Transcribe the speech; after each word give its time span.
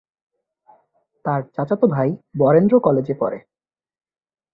তার 1.25 1.41
চাচাতো 1.55 1.85
ভাই 1.87 2.09
বরেন্দ্র 2.37 2.75
কলেজে 2.79 3.13
পড়ে। 3.13 3.39